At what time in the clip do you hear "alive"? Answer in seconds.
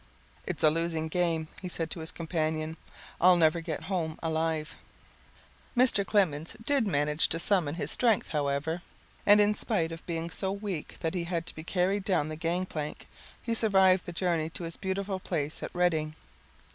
4.23-4.75